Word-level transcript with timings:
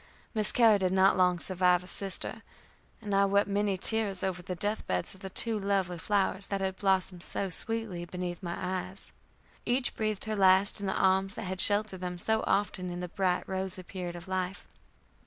Miss 0.33 0.51
Carrie 0.51 0.79
did 0.79 0.91
not 0.93 1.15
long 1.15 1.37
survive 1.37 1.81
her 1.81 1.85
sister, 1.85 2.41
and 3.03 3.13
I 3.13 3.25
wept 3.25 3.47
many 3.47 3.77
tears 3.77 4.23
over 4.23 4.41
the 4.41 4.55
death 4.55 4.87
beds 4.87 5.13
of 5.13 5.21
the 5.21 5.29
two 5.29 5.59
lovely 5.59 5.99
flowers 5.99 6.47
that 6.47 6.59
had 6.59 6.77
blossomed 6.77 7.21
so 7.21 7.51
sweetly 7.51 8.05
beneath 8.05 8.41
my 8.41 8.55
eyes. 8.59 9.11
Each 9.63 9.95
breathed 9.95 10.25
her 10.25 10.35
last 10.35 10.79
in 10.79 10.87
the 10.87 10.97
arms 10.97 11.35
that 11.35 11.43
had 11.43 11.61
sheltered 11.61 12.01
them 12.01 12.17
so 12.17 12.43
often 12.47 12.89
in 12.89 12.99
the 12.99 13.09
bright 13.09 13.47
rosy 13.47 13.83
period 13.83 14.15
of 14.15 14.27
life. 14.27 14.65